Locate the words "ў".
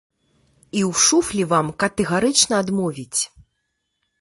0.89-1.01